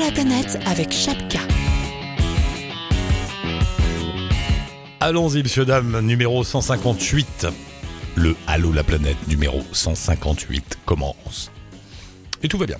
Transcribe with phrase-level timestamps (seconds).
[0.00, 1.38] La planète avec Chapka.
[5.00, 7.46] Allons-y, monsieur, dame, numéro 158.
[8.16, 11.50] Le Allô la planète numéro 158 commence.
[12.42, 12.78] Et tout va bien.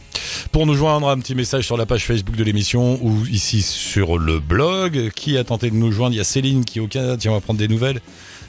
[0.52, 4.18] Pour nous joindre, un petit message sur la page Facebook de l'émission ou ici sur
[4.18, 5.10] le blog.
[5.14, 6.14] Qui a tenté de nous joindre?
[6.14, 7.16] Il y a Céline qui au Canada.
[7.16, 8.00] Tiens, on va prendre des nouvelles.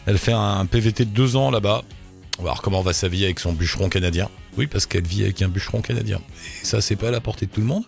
[0.06, 1.84] Elle fait un PVT de deux ans là-bas.
[2.38, 4.30] On va voir comment va sa vie avec son bûcheron canadien.
[4.58, 6.20] Oui, parce qu'elle vit avec un bûcheron canadien.
[6.62, 7.86] Et ça, c'est pas à la portée de tout le monde.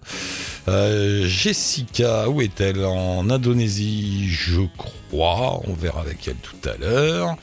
[0.68, 2.84] Euh, Jessica, où est-elle?
[2.86, 5.62] En Indonésie, je crois.
[5.68, 7.36] On verra avec elle tout à l'heure.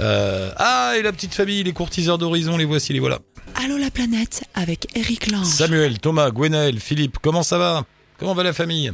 [0.00, 3.18] Euh, ah, et la petite famille, les courtiseurs d'horizon, les voici, les voilà.
[3.56, 5.46] Allô la planète avec Eric Lange.
[5.46, 7.84] Samuel, Thomas, Gwenaël, Philippe, comment ça va?
[8.18, 8.92] Comment va la famille?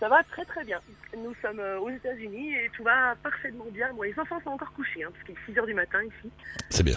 [0.00, 0.78] Ça va très très bien.
[1.24, 3.92] Nous sommes euh, aux États-Unis et tout va parfaitement bien.
[3.94, 6.30] Bon, les enfants sont encore couchés, hein, parce qu'il est 6 h du matin ici.
[6.70, 6.96] C'est bien.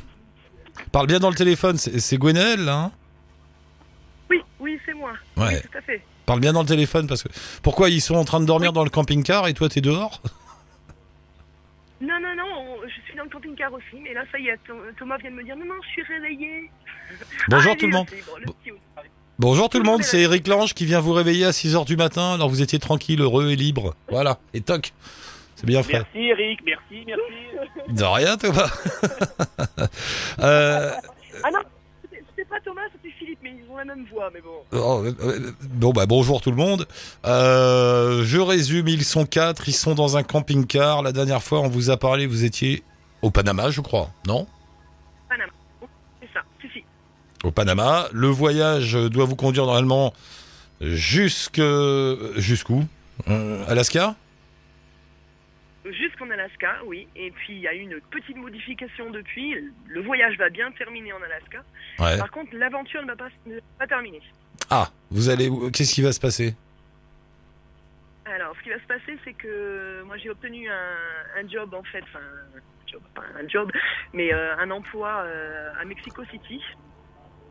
[0.92, 2.92] Parle bien dans le téléphone, c'est Gwenaël, hein?
[4.30, 5.14] Oui, oui, c'est moi.
[5.38, 5.56] Ouais.
[5.56, 6.02] Oui, tout à fait.
[6.26, 7.30] Parle bien dans le téléphone parce que
[7.64, 10.22] pourquoi ils sont en train de dormir dans le camping-car et toi t'es dehors?
[12.00, 14.58] Non, non, non, on- je suis dans le camping-car aussi, mais là, ça y est,
[14.66, 16.72] Tho- Thomas vient de me dire non, non, je suis réveillé.
[17.50, 18.08] Bonjour Ah, tout le monde.
[18.12, 18.82] aussi, bon, le Bon- petit aussi.
[19.42, 21.84] Bonjour tout le monde, monde est c'est Eric Lange qui vient vous réveiller à 6h
[21.88, 23.96] du matin alors vous étiez tranquille, heureux et libre.
[24.12, 24.94] Voilà, et toc.
[25.56, 26.06] C'est bien frère.
[26.14, 27.96] Merci Eric, merci, merci.
[27.96, 28.70] De rien Thomas.
[30.42, 30.92] Euh,
[31.44, 31.60] Ah non,
[32.04, 34.62] c'était c'était pas Thomas, c'était Philippe, mais ils ont la même voix, mais bon.
[34.74, 36.88] oh, euh, euh, bon bah bonjour tout le monde.
[37.26, 41.02] Euh, je résume, ils sont quatre, ils sont dans un camping-car.
[41.02, 42.84] La dernière fois on vous a parlé, vous étiez
[43.24, 44.46] au Panama je crois, non?
[47.44, 48.08] Au Panama.
[48.14, 50.14] Le voyage doit vous conduire normalement
[50.82, 51.62] jusque
[52.36, 52.86] jusqu'où?
[53.28, 54.16] Euh, Alaska?
[55.86, 57.08] Jusqu'en Alaska, oui.
[57.16, 59.56] Et puis, il y a eu une petite modification depuis.
[59.88, 61.64] Le voyage va bien terminer en Alaska.
[62.00, 62.18] Ouais.
[62.18, 64.22] Par contre, l'aventure ne va pas, ne va pas terminer.
[64.70, 66.56] Ah, vous allez Qu'est-ce qui va se passer?
[68.26, 71.84] Alors, ce qui va se passer, c'est que moi, j'ai obtenu un, un job, en
[71.84, 72.20] fait, enfin,
[72.56, 73.72] un job, pas un job,
[74.14, 76.62] mais euh, un emploi euh, à Mexico City.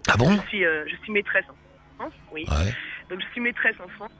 [0.08, 2.44] Ah bon Je suis, euh, je suis maîtresse en France, oui.
[2.48, 2.74] Ouais.
[3.08, 4.12] Donc, je suis maîtresse en France.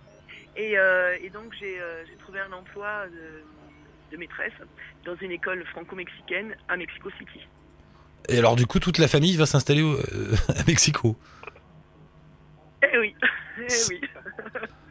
[0.56, 3.44] Et, euh, et donc, j'ai euh, j'ai trouvé un emploi de,
[4.10, 4.52] de maîtresse
[5.04, 7.46] dans une école franco-mexicaine à Mexico City.
[8.28, 11.16] Et alors du coup toute la famille va s'installer euh, à Mexico.
[12.82, 13.14] Eh oui,
[13.58, 14.00] eh oui.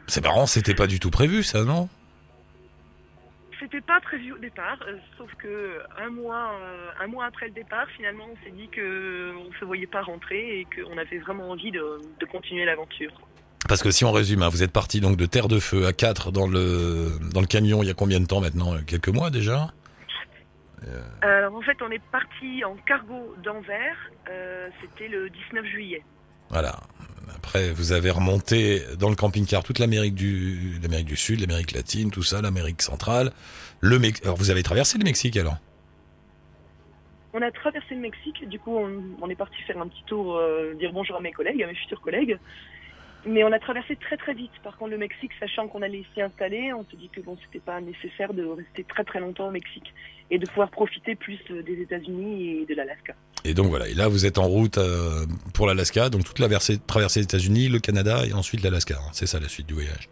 [0.06, 1.88] C'est marrant, c'était pas du tout prévu ça, non?
[3.60, 7.52] C'était pas prévu au départ, euh, sauf que un mois, euh, un mois après le
[7.52, 11.50] départ, finalement, on s'est dit que on se voyait pas rentrer et qu'on avait vraiment
[11.50, 13.12] envie de, de continuer l'aventure.
[13.68, 15.92] Parce que si on résume, hein, vous êtes parti donc de Terre de Feu à
[15.92, 19.30] 4 dans le dans le camion il y a combien de temps maintenant Quelques mois
[19.30, 19.68] déjà?
[21.60, 23.96] En fait, on est parti en cargo d'Anvers.
[24.30, 26.02] euh, C'était le 19 juillet.
[26.48, 26.80] Voilà.
[27.36, 32.42] Après, vous avez remonté dans le camping-car toute l'Amérique du, Sud, l'Amérique latine, tout ça,
[32.42, 33.32] l'Amérique centrale.
[33.80, 35.56] Le Alors, vous avez traversé le Mexique alors?
[37.32, 38.48] On a traversé le Mexique.
[38.48, 41.62] Du coup, on, est parti faire un petit tour, euh, dire bonjour à mes collègues,
[41.62, 42.38] à mes futurs collègues.
[43.26, 44.52] Mais on a traversé très très vite.
[44.62, 47.60] Par contre, le Mexique, sachant qu'on allait s'y installer, on s'est dit que bon, c'était
[47.60, 49.92] pas nécessaire de rester très très longtemps au Mexique
[50.30, 53.14] et de pouvoir profiter plus euh, des États-Unis et de l'Alaska.
[53.44, 55.24] Et donc voilà, et là vous êtes en route euh,
[55.54, 58.96] pour l'Alaska, donc toute la versée, traversée des États-Unis, le Canada et ensuite l'Alaska.
[58.98, 59.08] hein.
[59.12, 60.08] C'est ça la suite du voyage.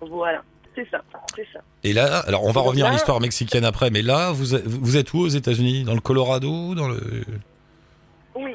[0.00, 0.42] Voilà,
[0.74, 1.02] c'est ça,
[1.34, 1.60] c'est ça.
[1.84, 4.96] Et là, alors on va revenir à l'histoire mexicaine après, mais là vous, êtes- vous
[4.96, 5.84] êtes où aux États-Unis?
[5.84, 7.00] Dans le Colorado Dans le
[8.34, 8.54] Oui,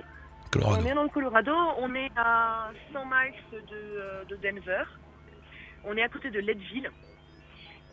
[0.51, 4.83] Colorado on est dans le Colorado, on est à 100 miles de, euh, de Denver.
[5.85, 6.89] On est à côté de Leadville.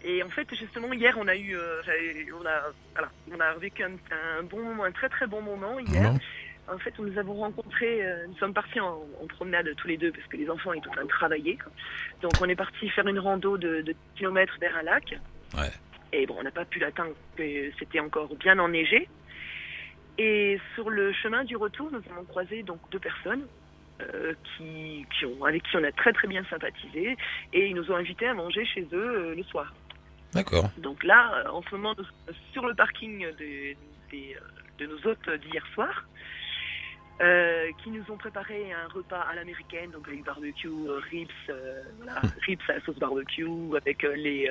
[0.04, 1.82] Et en fait, justement, hier, on a eu, euh,
[2.40, 3.92] on a, voilà, on a vécu un,
[4.38, 6.12] un bon moment, un très très bon moment hier.
[6.12, 6.18] Non
[6.68, 10.10] En fait, nous avons rencontré, euh, nous sommes partis en, en promenade tous les deux
[10.12, 11.58] parce que les enfants étaient en train de travailler.
[12.22, 15.18] Donc, on est parti faire une rando de, de kilomètres vers un lac.
[15.54, 15.70] Ouais.
[16.12, 19.08] Et bon, on n'a pas pu l'atteindre, c'était encore bien enneigé.
[20.18, 23.46] Et sur le chemin du retour, nous avons croisé donc deux personnes
[24.02, 27.16] euh, qui, qui ont, avec qui on a très très bien sympathisé
[27.52, 29.72] et ils nous ont invités à manger chez eux euh, le soir.
[30.34, 30.70] D'accord.
[30.78, 33.76] Donc là, euh, en ce moment, nous sommes sur le parking des,
[34.12, 34.34] euh,
[34.78, 36.04] de nos hôtes d'hier soir,
[37.20, 41.82] euh, qui nous ont préparé un repas à l'américaine, donc avec barbecue, euh, ribs, euh,
[41.98, 43.46] voilà, ribs à la sauce barbecue,
[43.76, 44.48] avec les,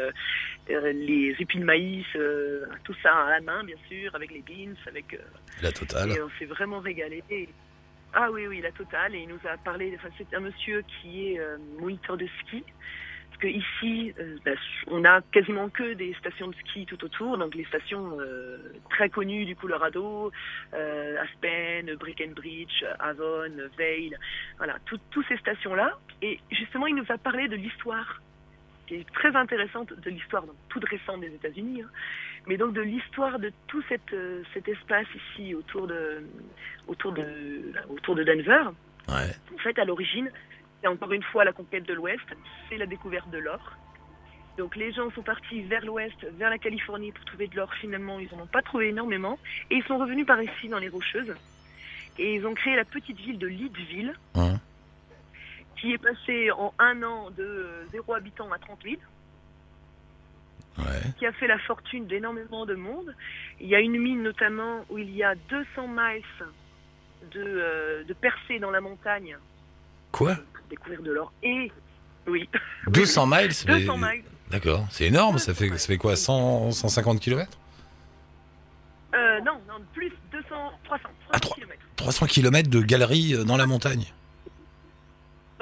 [0.67, 2.05] les épis de maïs,
[2.83, 5.19] tout ça à la main, bien sûr, avec les beans, avec...
[5.63, 6.11] La totale.
[6.11, 7.23] et on s'est vraiment régalé.
[8.13, 9.15] Ah oui, oui, la totale.
[9.15, 11.41] Et il nous a parlé, enfin, c'est un monsieur qui est
[11.79, 12.63] moniteur de ski
[13.39, 14.51] que ici, euh, bah,
[14.87, 18.57] on a quasiment que des stations de ski tout autour, donc les stations euh,
[18.89, 20.31] très connues du Colorado,
[20.73, 24.15] euh, Aspen, Breckenridge, Avon, Vail,
[24.57, 25.97] voilà, tout- toutes ces stations-là.
[26.21, 28.21] Et justement, il nous a parlé de l'histoire,
[28.87, 31.89] qui est très intéressante, de l'histoire toute récente des États-Unis, hein,
[32.47, 34.15] mais donc de l'histoire de tout cette,
[34.53, 36.23] cet espace ici autour de,
[36.87, 37.25] autour de,
[37.89, 38.63] autour de Denver.
[39.07, 39.31] Ouais.
[39.55, 40.29] En fait, à l'origine,
[40.81, 42.25] c'est encore une fois la conquête de l'Ouest,
[42.69, 43.73] c'est la découverte de l'or.
[44.57, 47.73] Donc les gens sont partis vers l'Ouest, vers la Californie pour trouver de l'or.
[47.75, 49.39] Finalement, ils n'en ont pas trouvé énormément.
[49.69, 51.33] Et ils sont revenus par ici, dans les Rocheuses.
[52.17, 54.55] Et ils ont créé la petite ville de Leadville, Ouais.
[55.77, 58.95] qui est passée en un an de euh, zéro habitant à 30 000
[60.77, 60.85] Ouais.
[61.17, 63.13] qui a fait la fortune d'énormément de monde.
[63.59, 66.23] Il y a une mine notamment où il y a 200 miles
[67.33, 69.37] de, euh, de percées dans la montagne
[70.11, 70.35] Quoi?
[70.69, 71.31] Découvrir de l'or.
[71.43, 71.71] Et
[72.27, 72.49] oui,
[72.87, 74.23] 200 miles mais- 200 miles.
[74.51, 77.49] D'accord, c'est énorme, ça fait, ça fait quoi 100, 150 km
[79.13, 80.45] Euh, non, non, plus 200,
[80.83, 81.81] 300, 300 Ah, trois- kilomètres.
[81.95, 84.05] 300 km de galeries euh, dans la montagne.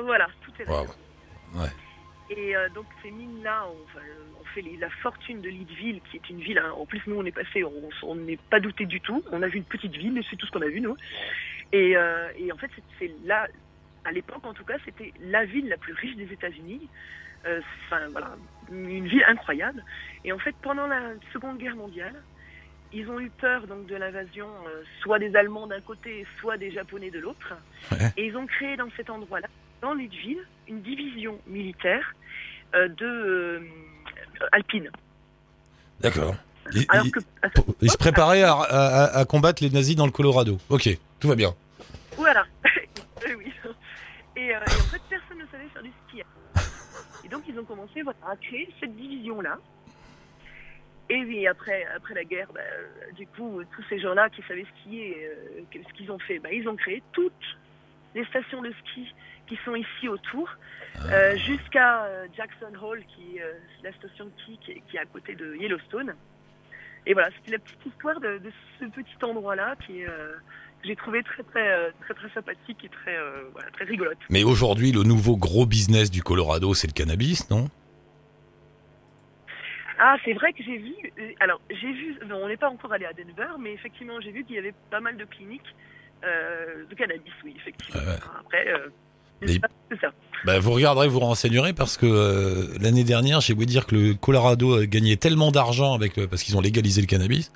[0.01, 0.67] Voilà, tout est.
[0.69, 1.69] Ouais.
[2.29, 6.39] Et euh, donc ces mines-là ont fait les- la fortune de Leadville, qui est une
[6.41, 6.57] ville.
[6.59, 7.71] hein, en plus, nous, on est passé, on
[8.03, 9.23] on n'est pas douté du tout.
[9.31, 10.95] On a vu une petite ville, et c'est tout ce qu'on a vu, nous.
[11.73, 12.69] Et, euh, et en fait,
[12.99, 13.47] c'est là,
[14.05, 16.87] à l'époque en tout cas, c'était la ville la plus riche des États-Unis.
[17.45, 18.35] Euh, Enfin, voilà,
[18.71, 19.83] une ville incroyable.
[20.25, 21.01] Et en fait, pendant la
[21.33, 22.15] Seconde Guerre mondiale,
[22.93, 26.71] ils ont eu peur donc de l'invasion, euh, soit des Allemands d'un côté, soit des
[26.71, 27.53] Japonais de l'autre.
[27.91, 27.97] Ouais.
[28.17, 29.47] Et ils ont créé dans cet endroit-là,
[29.81, 32.13] dans Leadville, une division militaire
[32.75, 33.61] euh, de
[34.51, 34.89] alpine.
[36.01, 36.35] D'accord.
[36.73, 36.85] Ils,
[37.81, 40.57] ils se préparaient à, à- à combattre les nazis dans le Colorado.
[40.69, 40.89] Ok,
[41.19, 41.53] tout va bien.
[44.47, 46.21] Et, euh, et en fait, personne ne savait faire du ski.
[47.25, 49.57] Et donc, ils ont commencé voilà, à créer cette division-là.
[51.09, 52.61] Et oui, après, après la guerre, bah,
[53.15, 56.39] du coup, tous ces gens-là qui savaient skier, euh, qu'est-ce qu'ils ont fait?
[56.39, 57.33] Bah, Ils ont créé toutes
[58.15, 59.13] les stations de ski
[59.47, 60.49] qui sont ici autour,
[61.11, 63.53] euh, jusqu'à euh, Jackson Hole, qui est euh,
[63.83, 66.15] la station de ski qui est, qui est à côté de Yellowstone.
[67.05, 70.07] Et voilà, c'était la petite histoire de, de ce petit endroit-là qui est,
[70.83, 74.17] j'ai trouvé très très, euh, très très sympathique et très euh, voilà, très rigolote.
[74.29, 77.67] Mais aujourd'hui, le nouveau gros business du Colorado, c'est le cannabis, non?
[79.99, 80.93] Ah, c'est vrai que j'ai vu.
[81.19, 82.19] euh, alors, j'ai vu.
[82.27, 84.75] non, on n'est pas encore allé à Denver, mais effectivement, j'ai vu qu'il y avait
[84.91, 85.75] pas mal de cliniques
[86.23, 88.01] euh, de cannabis, oui, effectivement.
[88.01, 88.17] Ouais.
[88.39, 88.89] Après, euh,
[89.45, 90.07] Ça.
[90.45, 94.13] Bah, vous regarderez, vous renseignerez parce que euh, l'année dernière, j'ai ouï dire que le
[94.13, 97.51] Colorado a gagné tellement d'argent avec le- parce qu'ils ont légalisé le cannabis.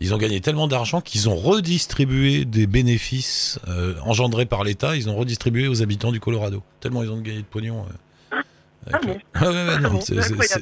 [0.00, 4.94] Ils ont gagné tellement d'argent qu'ils ont redistribué des bénéfices euh, engendrés par l'État.
[4.96, 6.62] Ils ont redistribué aux habitants du Colorado.
[6.80, 7.86] Tellement ils ont gagné de pognon.
[8.32, 8.40] euh,
[8.92, 10.00] Ah bon Ouais,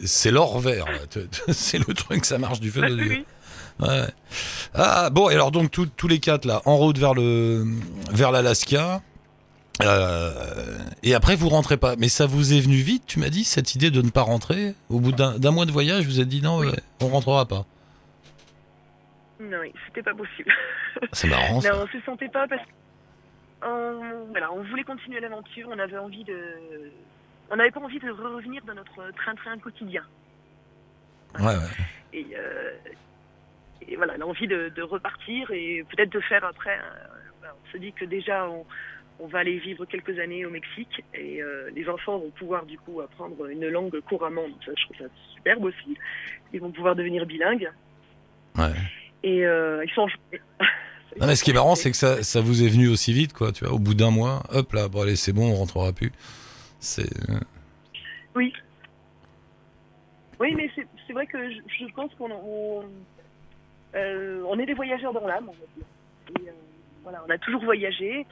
[0.07, 0.87] c'est- l'or vert.
[1.49, 3.25] C'est le truc, ça marche du feu Ah, de oui, Dieu.
[3.81, 4.07] Ouais.
[4.75, 7.67] Ah bon, et alors donc tous- tous les quatre là, en route vers le
[8.13, 9.03] vers l'Alaska.
[9.83, 11.97] Euh, et après vous rentrez pas.
[11.97, 14.75] Mais ça vous est venu vite, tu m'as dit cette idée de ne pas rentrer
[14.89, 16.69] au bout d'un mois de voyage, vous êtes dit non, Oui.
[16.69, 17.65] ouais, on rentrera pas.
[19.41, 20.53] Non, oui, c'était pas possible.
[21.13, 21.61] C'est marrant.
[21.61, 21.73] Ça.
[21.73, 22.63] Non, on se sentait pas parce
[23.61, 26.39] qu'on voilà, on voulait continuer l'aventure, on avait envie de.
[27.51, 30.03] On n'avait pas envie de revenir dans notre train-train quotidien.
[31.39, 31.85] Ouais, ouais.
[32.13, 32.71] Et, euh,
[33.89, 36.79] et voilà, l'envie de, de repartir et peut-être de faire après.
[37.41, 38.65] voilà, on se dit que déjà, on,
[39.21, 42.79] on va aller vivre quelques années au Mexique et euh, les enfants vont pouvoir du
[42.79, 44.49] coup apprendre une langue couramment.
[44.49, 45.97] Donc ça, je trouve ça superbe aussi.
[46.53, 47.71] Ils vont pouvoir devenir bilingues.
[48.57, 48.73] Ouais.
[49.23, 50.09] Et euh, ils sont.
[51.21, 53.33] Non, mais ce qui est marrant, c'est que ça, ça vous est venu aussi vite,
[53.33, 53.53] quoi.
[53.53, 56.11] Tu vois, au bout d'un mois, hop là, bon allez, c'est bon, on rentrera plus.
[56.81, 57.09] C'est
[58.35, 58.53] Oui.
[60.41, 60.69] Oui, mais
[61.07, 62.83] c'est vrai que je, je pense qu'on on,
[63.95, 66.51] euh, on est des voyageurs dans l'âme, on euh,
[67.03, 68.27] voilà, on a toujours voyagé.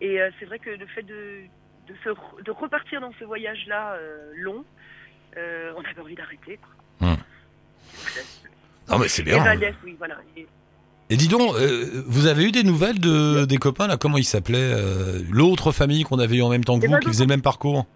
[0.00, 1.42] Et euh, c'est vrai que le fait de,
[1.88, 4.64] de, se, de repartir dans ce voyage-là euh, long,
[5.36, 6.58] euh, on avait envie d'arrêter.
[7.00, 7.16] Hum.
[8.88, 9.42] non mais c'est Et bien.
[9.42, 10.16] Valdez, oui, voilà.
[10.36, 10.46] Et-
[11.10, 13.96] Et dis donc, euh, vous avez eu des nouvelles de des copains là?
[13.96, 16.92] Comment ils s'appelaient euh, L'autre famille qu'on avait eu en même temps que Les vous,
[16.94, 17.12] qui Vagabonds.
[17.12, 17.86] faisait le même parcours?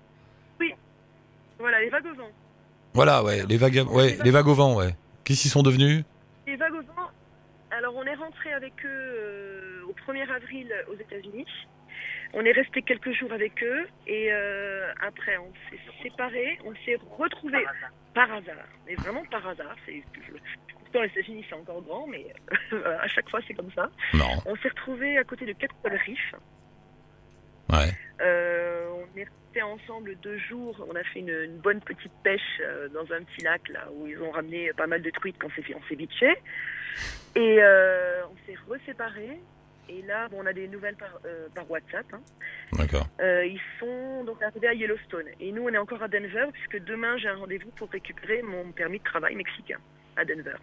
[1.58, 1.98] voilà, les vent.
[2.94, 4.94] Voilà, ouais, les vagues, ouais, les vent, ouais.
[5.24, 6.04] Qu'est-ce qu'ils sont devenus?
[6.46, 6.64] Les vent,
[7.70, 11.44] alors on est rentré avec eux euh, au 1er avril aux États-Unis.
[12.34, 16.98] On est resté quelques jours avec eux et euh, après on s'est séparés, on s'est
[17.18, 17.64] retrouvés
[18.14, 19.76] par hasard, mais vraiment par hasard.
[19.86, 20.02] C'est,
[20.74, 22.26] pourtant les États-Unis c'est encore grand, mais
[22.72, 23.90] euh, à chaque fois c'est comme ça.
[24.12, 24.42] Non.
[24.46, 25.54] On s'est retrouvés à côté de
[25.84, 26.34] Reef.
[27.70, 27.92] Ouais.
[28.20, 28.78] Euh,
[29.18, 30.84] est resté ensemble deux jours.
[30.88, 34.06] On a fait une, une bonne petite pêche euh, dans un petit lac là où
[34.06, 36.36] ils ont ramené pas mal de truites qu'on s'est on s'est bitché.
[37.36, 39.40] Et euh, on s'est reséparés.
[39.88, 42.06] Et là, bon, on a des nouvelles par, euh, par WhatsApp.
[42.12, 42.20] hein.
[42.74, 43.06] D'accord.
[43.20, 45.26] Euh, ils sont donc arrivés à Yellowstone.
[45.40, 48.70] Et nous, on est encore à Denver, puisque demain, j'ai un rendez-vous pour récupérer mon
[48.72, 49.78] permis de travail mexicain
[50.16, 50.56] à Denver.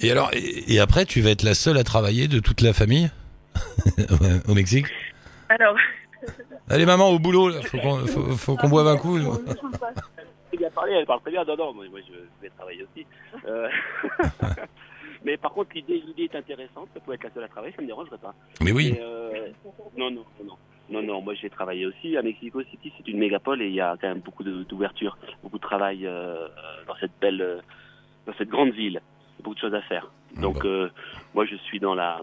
[0.00, 2.72] Et alors, et, et après, tu vas être la seule à travailler de toute la
[2.72, 3.10] famille
[4.48, 4.86] au Mexique?
[5.48, 5.76] Alors,
[6.68, 7.60] Allez, maman, au boulot, là.
[7.62, 9.18] Faut qu'on faut, faut qu'on boive un coup.
[9.18, 11.44] Elle bien parlé, elle parle très bien.
[11.44, 13.06] Non, non, moi, moi, je vais travailler aussi.
[13.46, 13.68] Euh,
[15.24, 16.88] Mais par contre, l'idée l'idée est intéressante.
[16.94, 18.34] Ça peut être la seule à travailler, ça me dérangerait pas.
[18.60, 18.96] Mais oui.
[19.00, 19.48] Euh,
[19.96, 20.56] non, non, non,
[20.90, 21.02] non.
[21.02, 23.96] Non, moi j'ai travaillé aussi à Mexico City, c'est une mégapole et il y a
[24.00, 26.48] quand même beaucoup d'ouverture, beaucoup de travail euh,
[26.86, 27.60] dans cette belle, euh,
[28.26, 29.00] dans cette grande ville,
[29.38, 30.10] beaucoup de choses à faire.
[30.36, 30.68] Donc Bon.
[30.68, 30.88] euh,
[31.34, 32.20] moi je suis dans la,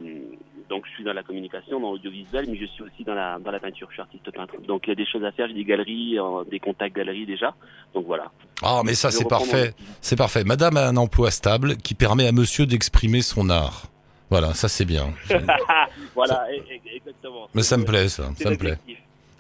[0.70, 3.52] donc je suis dans la communication, dans l'audiovisuel, mais je suis aussi dans la, dans
[3.52, 3.88] la peinture.
[3.90, 4.54] Je suis artiste peintre.
[4.68, 7.26] Donc il y a des choses à faire, j'ai des galeries, euh, des contacts galeries
[7.26, 7.54] déjà.
[7.94, 8.32] Donc voilà.
[8.62, 9.74] Ah, mais ça, c'est parfait.
[10.02, 10.44] C'est parfait.
[10.44, 13.88] Madame a un emploi stable qui permet à monsieur d'exprimer son art.
[14.30, 15.12] Voilà, ça, c'est bien.
[16.16, 17.50] voilà, e- e- exactement.
[17.56, 18.30] Mais ça me plaît, ça.
[18.40, 18.78] Ça me plaît.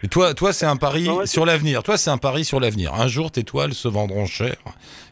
[0.02, 1.84] Et toi, toi, c'est un pari ouais, sur l'avenir.
[1.84, 2.94] Toi, c'est un pari sur l'avenir.
[2.94, 4.56] Un jour, tes toiles se vendront cher.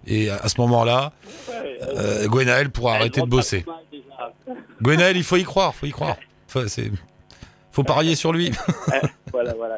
[0.08, 1.12] Et à ce moment-là,
[1.50, 3.42] Ouais, euh, Gwenaël pourra arrêter de pas
[4.82, 6.16] Gwenaël, il faut y croire, faut y croire.
[6.48, 6.92] Faut, c'est-
[7.72, 8.52] faut parier sur lui.
[9.32, 9.78] Voilà, voilà.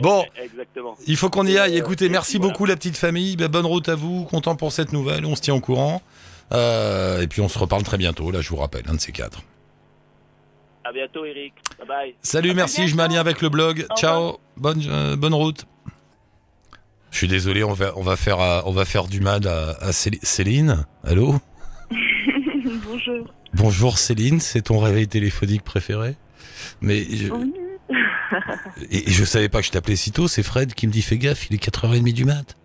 [0.00, 0.96] Bon, Exactement.
[1.06, 1.74] il faut qu'on y aille.
[1.74, 2.52] Euh, Écoutez, merci voilà.
[2.52, 3.36] beaucoup la petite famille.
[3.36, 4.24] Bah, bonne route à vous.
[4.24, 5.24] Content pour cette nouvelle.
[5.26, 6.00] On se tient au courant.
[6.52, 8.30] Euh, et puis on se reparle très bientôt.
[8.30, 9.42] Là, je vous rappelle, un de ces quatre.
[10.84, 11.54] À bientôt, Eric.
[11.78, 12.14] Bye bye.
[12.22, 12.88] Salut, merci.
[12.88, 13.86] Je mets un lien avec le blog.
[13.90, 14.38] Au Ciao.
[14.56, 15.64] Bonne, euh, bonne route.
[17.10, 19.90] Je suis désolé, on va, on va faire, on va faire du mal à, à
[19.92, 20.86] Céli- Céline.
[21.04, 21.34] Allô?
[22.86, 23.26] Bonjour.
[23.54, 26.16] Bonjour Céline, c'est ton réveil téléphonique préféré?
[26.80, 27.52] Mais je, Oui.
[28.90, 30.28] et, et je savais pas que je t'appelais si tôt.
[30.28, 32.56] C'est Fred qui me dit fais gaffe, il est 4h30 du mat.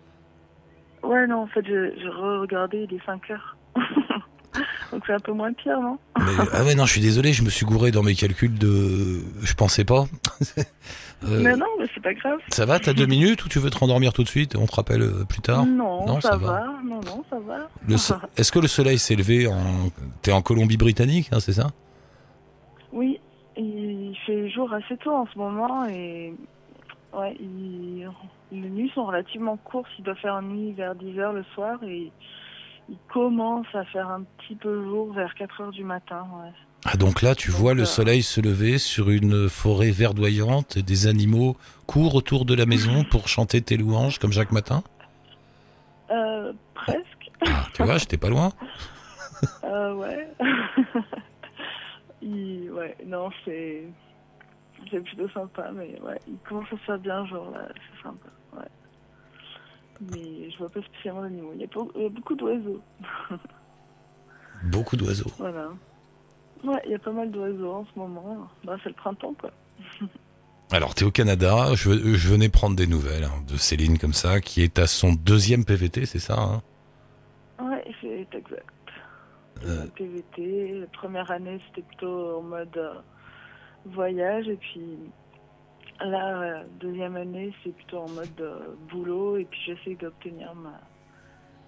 [1.02, 3.56] Ouais, non, en fait, je, je re-regardais, il est 5 heures.
[4.92, 5.98] Donc c'est un peu moins pire, non?
[6.18, 9.20] Mais, ah ouais non, je suis désolé, je me suis gouré dans mes calculs de,
[9.42, 10.06] je pensais pas.
[11.24, 12.38] Euh, Mais non, mais c'est pas grave.
[12.48, 14.74] ça va, t'as deux minutes ou tu veux te rendormir tout de suite On te
[14.76, 15.66] rappelle euh, plus tard?
[15.66, 16.46] Non, Non, ça, ça va.
[16.46, 16.66] va.
[16.84, 17.96] Non, non, ça va.
[17.96, 19.90] So- Est-ce que le soleil s'est levé en
[20.22, 21.68] T'es en Colombie-Britannique, hein, c'est ça?
[22.92, 23.18] Oui,
[23.56, 26.34] il fait jour assez tôt en ce moment et
[27.12, 28.08] ouais, il-
[28.52, 29.90] les nuits sont relativement courtes.
[29.98, 32.10] Il doit faire nuit vers 10 heures le soir et
[32.88, 36.26] il commence à faire un petit peu jour vers 4 heures du matin.
[36.32, 36.50] Ouais.
[36.84, 41.06] Ah donc là, tu vois le soleil se lever sur une forêt verdoyante et des
[41.06, 41.56] animaux
[41.86, 44.82] courent autour de la maison pour chanter tes louanges comme chaque matin
[46.10, 47.30] Euh, presque.
[47.46, 48.52] Ah, tu vois, j'étais pas loin.
[49.62, 50.28] Euh, ouais.
[52.22, 53.84] il, ouais, non, c'est.
[54.90, 58.28] C'est plutôt sympa, mais ouais, il commence à se faire bien jour là, c'est sympa,
[58.56, 58.66] ouais.
[60.12, 61.52] Mais je vois pas spécialement d'animaux.
[61.54, 62.82] Il y a beaucoup d'oiseaux,
[64.64, 65.30] Beaucoup d'oiseaux.
[65.38, 65.68] voilà.
[66.64, 68.48] Ouais, il y a pas mal d'oiseaux en ce moment.
[68.64, 69.50] Bah, c'est le printemps, quoi.
[70.70, 74.40] Alors, t'es au Canada, je, je venais prendre des nouvelles hein, de Céline comme ça,
[74.40, 76.62] qui est à son deuxième PVT, c'est ça hein?
[77.58, 78.66] Ouais, c'est exact.
[79.64, 79.86] Euh.
[79.96, 82.94] PVT, la première année, c'était plutôt en mode euh,
[83.86, 84.98] voyage, et puis
[86.02, 88.58] euh, deuxième année, c'est plutôt en mode euh,
[88.90, 90.78] boulot, et puis j'essaie d'obtenir ma,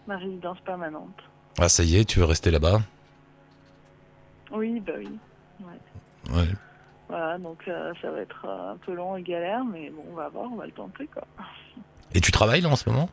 [0.06, 1.18] ma résidence permanente.
[1.58, 2.80] Ah, ça y est, tu veux rester là-bas?
[4.52, 5.18] Oui, bah oui.
[5.60, 6.48] Ouais.
[7.08, 10.14] Voilà, donc euh, ça va être euh, un peu long et galère, mais bon, on
[10.14, 11.24] va voir, on va le tenter, quoi.
[12.14, 13.08] Et tu travailles là en ce moment?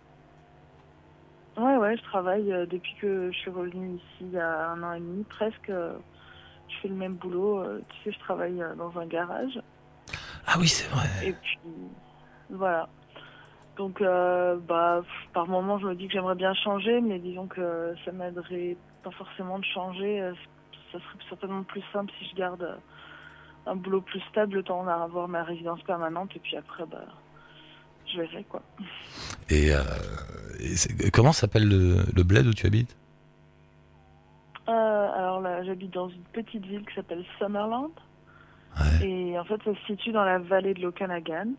[1.58, 4.84] Ouais, ouais, je travaille euh, depuis que je suis revenue ici il y a un
[4.84, 5.70] an et demi, presque.
[5.70, 5.98] euh,
[6.70, 7.64] je fais le même boulot.
[7.90, 9.60] tu sais, je travaille dans un garage.
[10.46, 11.08] Ah oui, c'est vrai.
[11.24, 11.60] Et puis,
[12.50, 12.90] voilà.
[13.78, 15.02] Donc, bah,
[15.34, 19.12] par moment, je me dis que j'aimerais bien changer, mais disons que ça m'aiderait pas
[19.12, 20.34] forcément de changer.
[20.92, 22.76] Ça serait certainement plus simple si je garde euh,
[23.66, 27.04] un boulot plus stable, le temps d'avoir ma résidence permanente, et puis après, bah,
[28.06, 28.62] je verrai, quoi.
[29.50, 29.82] Et, euh,
[31.04, 32.96] et comment s'appelle le, le bled où tu habites?
[34.70, 37.92] Euh, alors là, j'habite dans une petite ville qui s'appelle Summerland.
[38.80, 39.08] Ouais.
[39.10, 41.50] Et en fait, ça se situe dans la vallée de l'Okanagan.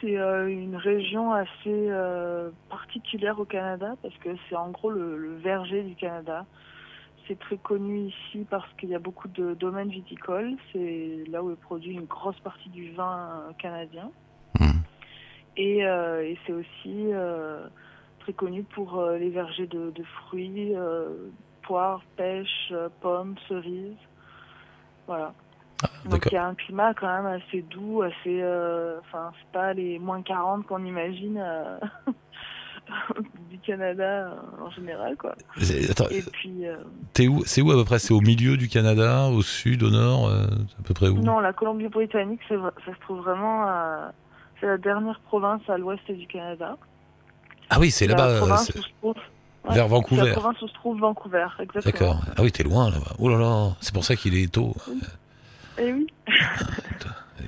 [0.00, 1.90] C'est euh, une région assez
[2.68, 6.44] particulière au Canada parce que c'est en gros le, le verger du Canada.
[7.26, 10.56] C'est très connu ici parce qu'il y a beaucoup de domaines viticoles.
[10.72, 14.10] C'est là où est produit une grosse partie du vin euh, canadien.
[14.60, 14.80] Hmm.
[15.56, 17.66] Et, euh, et c'est aussi euh,
[18.20, 20.74] très connu pour euh, les vergers de, de fruits,
[21.62, 23.96] poires, pêches, pommes, cerises.
[25.06, 25.32] Voilà.
[26.04, 26.32] Donc D'accord.
[26.32, 28.42] il y a un climat quand même assez doux, assez,
[29.00, 31.42] enfin c'est pas les moins 40 qu'on imagine
[33.50, 35.34] du Canada euh, en général quoi.
[35.90, 36.76] Attends, Et puis euh,
[37.12, 37.98] t'es où C'est où à peu près?
[37.98, 40.44] C'est au milieu du Canada, au sud, au nord euh,
[40.78, 41.18] à peu près où?
[41.18, 44.12] Non, la Colombie-Britannique, ça se trouve vraiment, à-
[44.60, 46.76] c'est la dernière province à l'ouest du Canada.
[47.70, 49.14] Ah oui, c'est là-bas, ouais,
[49.70, 50.26] vers Vancouver.
[50.26, 51.82] la province où se trouve Vancouver, exactement.
[52.14, 52.20] D'accord.
[52.36, 53.14] Ah oui, t'es loin là-bas.
[53.18, 54.74] Oh là là, c'est pour ça qu'il est tôt.
[55.78, 56.06] Et oui.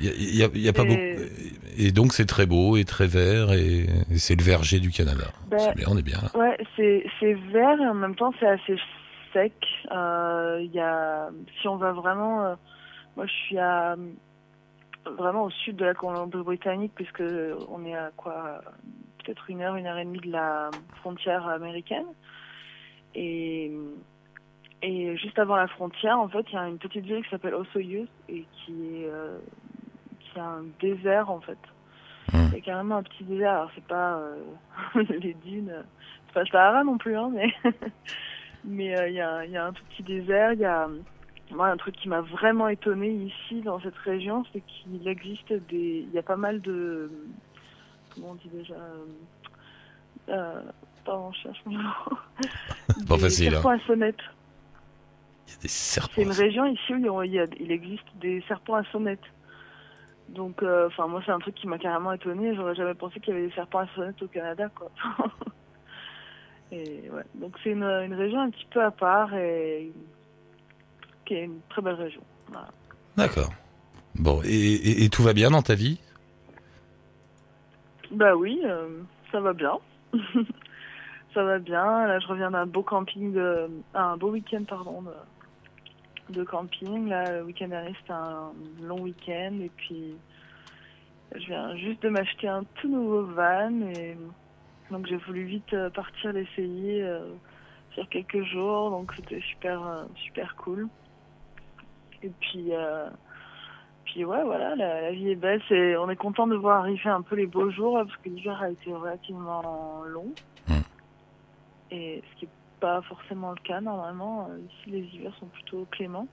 [0.00, 1.25] Il a, il y a- il y a pas Et- beaucoup.
[1.78, 5.26] Et donc c'est très beau et très vert et, et c'est le verger du Canada.
[5.49, 6.38] Ben, C'est bien, on est bien là.
[6.38, 8.76] Ouais, c'est vert et en même temps c'est assez
[9.33, 9.52] sec.
[9.92, 11.28] Euh, y a,
[11.61, 12.54] si on va vraiment, euh,
[13.16, 13.97] moi je suis à
[15.18, 17.23] vraiment au sud de la Colombie-Britannique puisque
[17.68, 18.61] on est à quoi,
[19.23, 22.06] peut-être une heure, une heure et demie de la frontière américaine.
[23.14, 23.73] Et
[24.83, 27.54] et juste avant la frontière, en fait, il y a une petite ville qui s'appelle
[27.54, 29.38] Osoyoos et qui est euh,
[30.37, 31.59] qui a un désert en fait.
[32.33, 32.49] Hmm.
[32.52, 33.52] Il y a carrément un petit désert.
[33.52, 34.37] Alors c'est pas euh,
[35.21, 35.73] les dunes,
[36.26, 37.52] c'est pas le Sahara non plus, hein, mais
[38.64, 40.52] mais euh, il y, a, y a un tout petit désert.
[40.52, 40.88] Il y a
[41.52, 46.05] moi un truc qui m'a vraiment étonné ici dans cette région, c'est qu'il existe des,
[46.09, 47.11] il y a pas mal de
[48.14, 49.05] comment on dit déjà, euh,
[50.31, 50.62] euh,
[51.05, 51.88] pardon, je cherche mon mot.
[53.09, 53.50] Pas Des facile, hein.
[53.52, 54.19] serpents à sonnette.
[55.47, 56.12] Il y a des serpents.
[56.16, 58.75] C'est une région ici où il y a- il, y a- il existe des serpents
[58.75, 59.21] à sonnette.
[60.28, 62.54] Donc, euh, enfin, moi, c'est un truc qui m'a carrément étonné.
[62.56, 64.90] J'aurais jamais pensé qu'il y avait des serpents à sonnette au Canada, quoi.
[66.73, 69.92] et ouais, donc c'est une, une région un petit peu à part et
[71.25, 72.23] qui est une très belle région.
[72.49, 72.68] Voilà.
[73.16, 73.52] D'accord.
[74.16, 76.00] Bon, et, et- et tout va bien dans ta vie?
[78.11, 79.02] Bah oui, euh,
[79.33, 79.78] ça va bien.
[81.35, 82.06] ça va bien.
[82.06, 85.11] Là, je reviens d'un beau camping, de, un beau week-end, pardon, de,
[86.30, 87.09] de camping.
[87.09, 88.52] Là, le week-end dernier, c'était un
[88.83, 89.59] long week-end.
[89.61, 90.14] Et puis,
[91.35, 93.80] je viens juste de m'acheter un tout nouveau van.
[93.97, 94.16] Et
[94.90, 97.21] donc, j'ai voulu vite euh, partir l'essayer euh,
[97.92, 98.90] sur quelques jours.
[98.90, 100.88] Donc, c'était super, euh, super cool.
[102.23, 103.09] Et puis, euh,
[104.04, 105.61] puis ouais, voilà, la, la vie est belle.
[105.68, 108.61] C'est, on est content de voir arriver un peu les beaux jours parce que l'hiver
[108.62, 110.33] a été relativement long.
[110.68, 110.72] Mm.
[111.90, 114.49] Et ce qui n'est pas forcément le cas normalement.
[114.51, 116.29] Euh, Ici, les hivers sont plutôt cléments.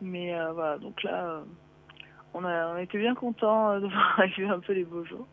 [0.00, 1.40] Mais euh, voilà, donc là, euh,
[2.34, 5.26] on a, on été bien content de voir arriver un peu les beaux jours.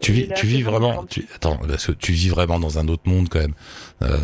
[0.00, 1.04] Tu vis, tu vis vraiment.
[1.06, 3.54] Tu, attends, parce que tu vis vraiment dans un autre monde quand même.
[4.02, 4.16] Euh,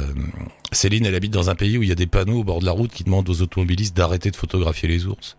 [0.71, 2.67] Céline, elle habite dans un pays où il y a des panneaux au bord de
[2.67, 5.39] la route qui demandent aux automobilistes d'arrêter de photographier les ours.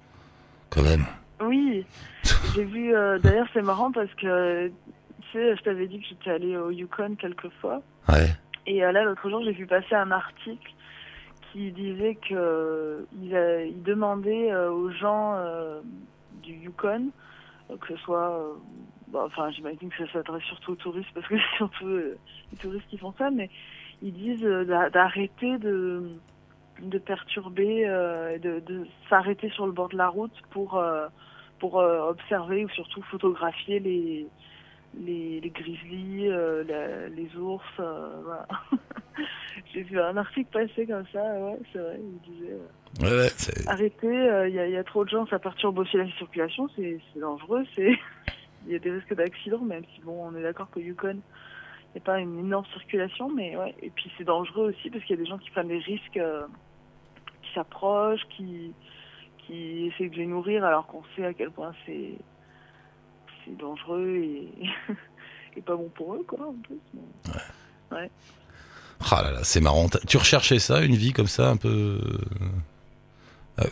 [0.72, 1.06] Quand même.
[1.42, 1.86] Oui,
[2.56, 2.96] j'ai vu.
[2.96, 4.74] euh, D'ailleurs, c'est marrant parce que tu
[5.34, 7.82] sais, je t'avais dit que j'étais allée au Yukon quelques fois.
[8.10, 8.36] Ouais.
[8.68, 10.72] Et euh, là, l'autre jour, j'ai vu passer un article
[11.52, 15.82] qui disait que il, demandait euh, aux gens euh,
[16.44, 17.10] du Yukon,
[17.70, 18.56] que ce soit,
[19.14, 22.98] enfin, j'imagine que ça s'adresse surtout aux touristes parce que c'est surtout les touristes qui
[22.98, 23.50] font ça, mais
[24.02, 26.20] ils disent d'a- d'arrêter de
[27.06, 30.82] perturber, de, de s'arrêter sur le bord de la route pour
[31.60, 34.28] pour observer ou surtout photographier les
[34.94, 38.48] les, les grizzlies, euh, la- les ours, euh, voilà.
[39.74, 43.30] J'ai vu un article passer comme ça, ouais, c'est vrai, il disait euh, Ouais,
[43.68, 47.00] arrêtez, il y, a, y a trop de gens, ça perturbe aussi la circulation, c'est
[47.16, 47.92] dangereux, c'est
[48.66, 51.20] il y a des risques d'accident, même si bon, on est d'accord que Yukon,
[51.90, 55.04] il n'y a pas une énorme circulation, mais ouais, et puis c'est dangereux aussi parce
[55.06, 56.20] qu'il y a des gens qui prennent des risques,
[57.42, 58.74] qui s'approchent, qui
[59.46, 62.18] qui essaient de les nourrir alors qu'on sait à quel point c'est
[63.48, 64.48] c'est dangereux et,
[65.58, 66.78] et pas bon pour eux, quoi, en plus.
[67.92, 68.10] mais-
[69.12, 69.88] Ah là là, c'est marrant.
[70.08, 72.00] Tu recherchais ça, une vie comme ça, un peu
[73.60, 73.66] euh,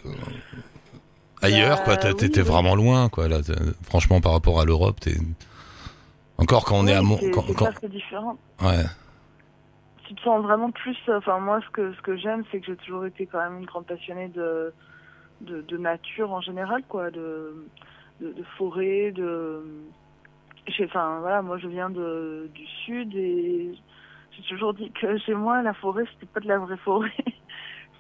[1.41, 2.09] ailleurs, Bah, quoi.
[2.11, 2.47] Oui, T'étais oui.
[2.47, 3.27] vraiment loin, quoi.
[3.27, 3.39] Là,
[3.83, 5.15] franchement, par rapport à l'Europe, t'es
[6.38, 7.17] encore quand on est à Mont.
[7.19, 7.45] c'est- quand-
[7.88, 8.38] différent.
[8.61, 8.83] Ouais.
[10.07, 10.95] tu te sens vraiment plus.
[11.07, 13.65] Enfin, moi, ce que, ce que j'aime, c'est que j'ai toujours été quand même une
[13.65, 14.71] grande passionnée de,
[15.41, 17.65] de, de nature en général, quoi, de,
[18.19, 19.91] de, de forêt, de.
[20.84, 23.71] Enfin, voilà, moi, je viens de, du sud et
[24.32, 27.12] j'ai toujours dit que chez moi, la forêt, c'était pas de la vraie forêt.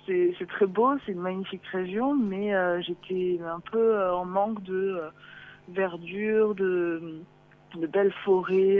[0.07, 4.61] C'est très beau, c'est une magnifique région, mais euh, j'étais un peu euh, en manque
[4.61, 5.09] de euh,
[5.67, 7.25] verdure, de,
[7.75, 8.79] de belles forêts.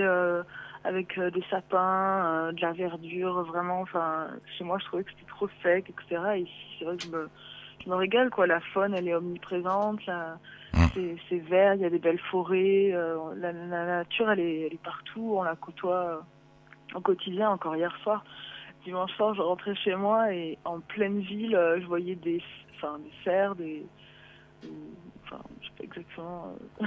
[0.83, 3.81] avec des sapins, de la verdure, vraiment.
[3.81, 6.37] Enfin, chez moi, je trouvais que c'était trop sec, etc.
[6.37, 7.29] Et ici, c'est vrai que je me,
[7.83, 8.47] je me régale, quoi.
[8.47, 10.05] La faune, elle est omniprésente.
[10.05, 10.39] la-
[10.75, 10.85] Mm.
[10.93, 12.91] C'est c'est vert, il y a des belles forêts.
[12.93, 15.35] euh, la, nature, elle est, elle est partout.
[15.37, 17.49] On la côtoie euh, au quotidien.
[17.49, 18.23] Encore hier soir,
[18.83, 22.41] dimanche soir, je rentrais chez moi et en pleine ville, euh, je voyais des,
[22.75, 23.85] enfin, des cerfs, des,
[25.81, 26.55] exactement.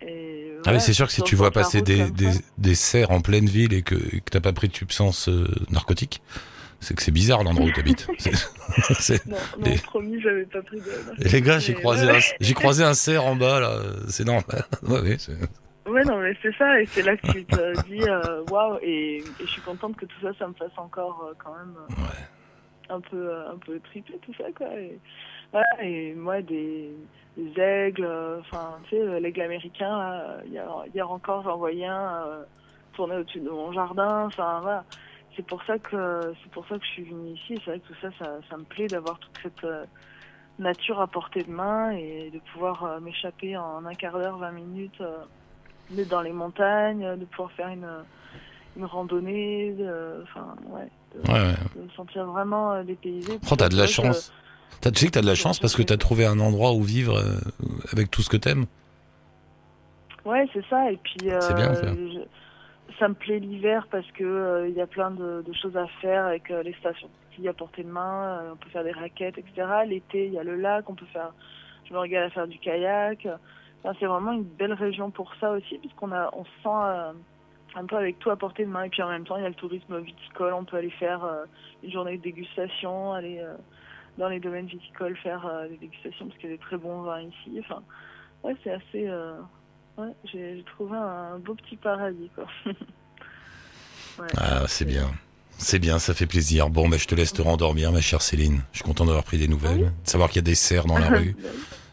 [0.00, 2.04] Et Ah mais c'est sûr que si tu vois passer des,
[2.56, 6.22] des, cerfs en pleine ville et que, que t'as pas pris de substance euh, narcotique,
[6.80, 7.70] c'est que c'est bizarre l'endroit où.
[8.18, 11.28] C'est- c'est- Non, non, les- promis, j'avais pas pris de.
[11.32, 12.52] Les gars, j'ai croisé, ouais.
[12.54, 14.64] croisé un cerf en bas là, c'est normal.
[15.86, 19.16] Ouais, non, mais c'est ça, et c'est là que tu te dis, euh, waouh, et,
[19.18, 22.94] et je suis contente que tout ça, ça me fasse encore euh, quand même euh,
[22.94, 24.66] un peu, euh, un peu triper tout ça, quoi.
[24.78, 24.98] Et,
[25.50, 26.90] voilà, et moi, des,
[27.38, 28.06] des aigles,
[28.40, 32.40] enfin, tu sais, l'aigle américain, là, hier, hier encore, j'en voyais un
[32.92, 34.84] tourner au-dessus de mon jardin, enfin, voilà.
[35.38, 37.54] C'est pour ça que c'est pour ça que je suis venue ici.
[37.64, 39.84] C'est vrai que tout ça, ça, ça me plaît d'avoir toute cette euh,
[40.58, 44.50] nature à portée de main et de pouvoir euh, m'échapper en un quart d'heure, 20
[44.50, 45.18] minutes euh,
[45.90, 47.86] d'être dans les montagnes, de pouvoir faire une,
[48.76, 51.54] une randonnée, de, enfin, ouais, de, ouais, ouais.
[51.76, 53.38] de me sentir vraiment dépaysé.
[53.48, 54.32] Oh, t'as de la que- chance.
[54.80, 56.82] T'as- tu sais que t'as de la chance parce que t'as trouvé un endroit où
[56.82, 57.22] vivre
[57.92, 58.66] avec tout ce que t'aimes.
[60.24, 60.90] Ouais, c'est ça.
[60.90, 61.72] Et puis, C'est bien,
[62.98, 63.08] ça.
[63.08, 66.50] me plaît l'hiver parce que euh, il y a plein de, choses à faire avec
[66.50, 67.10] euh, les stations.
[67.38, 69.66] Y a portée de main, euh, on peut faire des raquettes, etc.
[69.86, 71.32] L'été, il y a le lac, on peut faire.
[71.84, 73.28] Je me régale à faire du kayak.
[73.82, 77.16] Enfin, c'est vraiment une belle région pour ça aussi, puisqu'on a, on se sent
[77.76, 78.82] un peu avec tout à portée de main.
[78.82, 80.52] Et puis en même temps, il y a le tourisme viticole.
[80.52, 81.24] On peut aller faire
[81.84, 83.40] une journée de dégustation, aller
[84.18, 87.22] dans les domaines viticoles faire des dégustations, parce qu'il y a des très bons vins
[87.22, 87.60] ici.
[87.60, 87.82] Enfin,
[88.42, 89.08] ouais, c'est assez.
[89.98, 92.46] Ouais, j'ai trouvé un beau petit paradis, quoi.
[94.18, 94.26] Ouais.
[94.36, 95.12] Ah, c'est bien.
[95.58, 96.70] C'est bien, ça fait plaisir.
[96.70, 98.62] Bon, bah, je te laisse te rendormir, ma chère Céline.
[98.72, 100.98] Je suis content d'avoir pris des nouvelles, de savoir qu'il y a des cerfs dans
[100.98, 101.36] la rue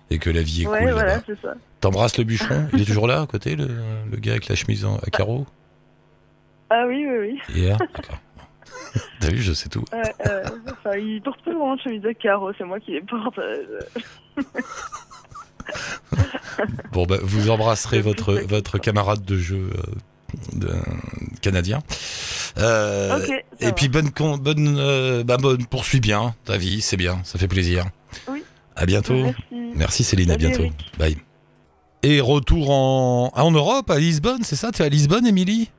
[0.09, 1.53] et que la vie est ouais, cool voilà, là-bas.
[1.81, 2.67] T'embrasses le bûcheron?
[2.73, 3.67] Il est toujours là à côté, le,
[4.11, 5.45] le gars avec la chemise en- à carreaux?
[6.71, 7.55] Ah oui, oui, oui.
[7.55, 7.77] Hier?
[7.77, 8.17] D'accord.
[9.19, 9.85] T'as vu, je sais tout.
[9.93, 13.37] Euh, enfin, il porte pas vraiment de chemise à carreaux, c'est moi qui les porte.
[13.37, 13.79] euh,
[16.91, 19.81] Bon, bah, vous embrasserez votre, votre camarade de jeu euh,
[20.53, 20.71] de,
[21.41, 21.79] canadien.
[22.57, 23.19] Euh,
[23.59, 23.71] et va.
[23.73, 27.85] puis, bonne, bonne, euh, bah, bonne, poursuis bien ta vie, c'est bien, ça fait plaisir.
[28.29, 28.43] Oui.
[28.75, 29.13] À bientôt.
[29.13, 29.35] Merci.
[29.75, 30.63] Merci Céline, à bientôt.
[30.63, 30.91] Eric.
[30.97, 31.17] Bye.
[32.03, 34.71] Et retour en, ah, en Europe, à Lisbonne, c'est ça?
[34.71, 35.69] Tu es à Lisbonne, Émilie?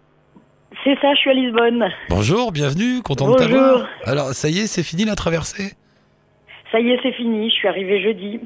[0.85, 1.85] C'est ça, je suis à Lisbonne.
[2.11, 3.49] Bonjour, bienvenue, content de Bonjour.
[3.49, 3.89] t'avoir.
[4.05, 5.75] Alors, ça y est, c'est fini la traversée?
[6.73, 7.49] Ça y est, c'est fini.
[7.51, 8.41] Je suis arrivée jeudi.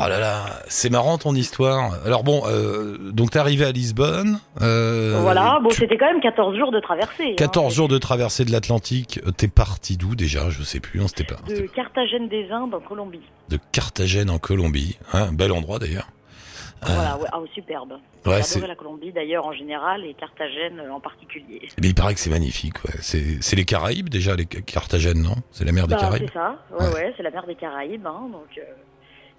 [0.00, 1.94] Oh là là, c'est marrant ton histoire.
[2.04, 4.38] Alors bon, euh, donc t'es arrivé à Lisbonne.
[4.60, 5.60] euh, voilà.
[5.62, 7.34] Bon, tu- c'était quand même 14 jours de traversée.
[7.36, 7.74] 14 hein.
[7.74, 9.18] jours de traversée de l'Atlantique.
[9.26, 10.50] Euh, T'es parti d'où déjà?
[10.50, 11.00] Je sais plus.
[11.00, 11.36] On s'était pas.
[11.48, 13.22] De Carthagène des Indes en Colombie.
[13.48, 14.98] De Carthagène en Colombie.
[15.14, 16.08] Hein, bel endroit d'ailleurs.
[16.84, 17.94] Euh, Voilà, ouais, ah, superbe.
[18.26, 18.64] Ouais, c'est.
[18.64, 21.62] la Colombie d'ailleurs en général et Carthagène en particulier.
[21.80, 22.84] Mais il paraît que c'est magnifique.
[22.84, 22.94] Ouais.
[23.00, 25.34] C'est c'est les Caraïbes déjà, les Carthagène, non?
[25.50, 26.26] C'est la mer des Bah, Caraïbes?
[26.28, 26.56] c'est ça.
[26.78, 26.94] Ouais, Ouais.
[26.94, 28.06] ouais, c'est la mer des Caraïbes.
[28.06, 28.62] hein, donc, euh,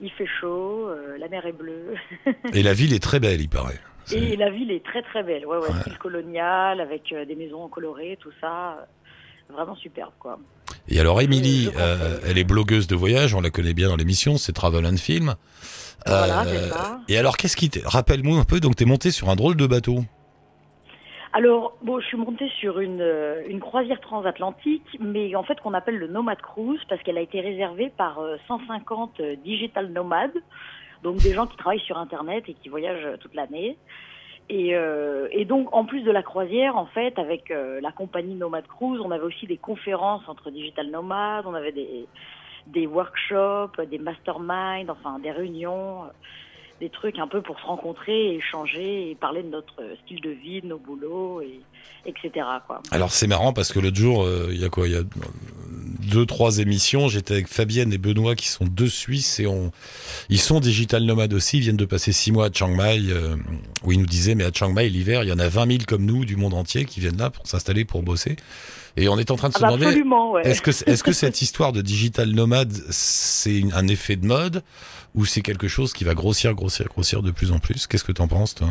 [0.02, 1.96] il fait chaud, euh, la mer est bleue.
[2.54, 3.80] Et la ville est très belle, il paraît.
[4.12, 5.46] Et la ville est très très belle.
[5.46, 5.82] Ouais, ouais, Ouais.
[5.82, 8.88] style colonial avec euh, des maisons colorées, tout ça.
[9.52, 10.40] Vraiment superbe, quoi.
[10.88, 14.38] Et alors, Émilie, euh, elle est blogueuse de voyage, on la connaît bien dans l'émission,
[14.38, 15.36] c'est Travel and Film.
[16.06, 17.00] Voilà, Euh, c'est ça.
[17.08, 17.82] Et alors, qu'est-ce qui t'est...
[17.84, 20.04] Rappelle-moi un peu, donc t'es monté sur un drôle de bateau.
[21.32, 25.76] Alors, bon, je suis montée sur une, euh, une croisière transatlantique, mais en fait qu'on
[25.76, 30.42] appelle le Nomad Cruise parce qu'elle a été réservée par euh, 150 euh, digital nomades,
[31.04, 33.78] donc des gens qui travaillent sur Internet et qui voyagent euh, toute l'année.
[34.50, 38.66] Et, euh, donc, en plus de la croisière, en fait, avec euh, la compagnie Nomad
[38.66, 42.08] Cruise, on avait aussi des conférences entre digital nomades, on avait des,
[42.66, 46.08] des workshops, des masterminds, enfin des réunions, euh,
[46.80, 50.62] des trucs un peu pour se rencontrer, échanger et parler de notre style de vie,
[50.62, 51.60] de nos boulots, et,
[52.06, 52.46] etc.
[52.66, 52.82] Quoi.
[52.92, 55.04] Alors c'est marrant parce que l'autre jour, euh, il y a quoi Il y a
[56.10, 57.08] deux, trois émissions.
[57.08, 59.72] J'étais avec Fabienne et Benoît qui sont deux Suisses et on,
[60.30, 61.58] ils sont digital nomades aussi.
[61.58, 63.36] Ils viennent de passer six mois à Chiang Mai euh,
[63.84, 65.80] où ils nous disaient mais à Chiang Mai l'hiver, il y en a 20 000
[65.88, 68.38] comme nous du monde entier qui viennent là pour s'installer pour bosser.
[68.98, 70.02] Et on est en train de se Ah bah demander
[70.34, 70.42] ouais.
[70.44, 74.64] est-ce que est-ce que cette histoire de digital nomade c'est un effet de mode
[75.16, 77.88] ou c'est quelque chose qui va grossir, grossir, grossir de plus en plus?
[77.88, 78.70] Qu'est-ce que t'en penses toi?